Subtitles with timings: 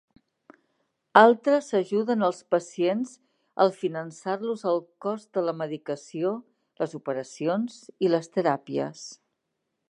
[1.19, 3.11] Altres ajuden als pacients
[3.65, 6.33] al finançar-los el cost de la medicació,
[6.83, 9.07] les operacions i les teràpies.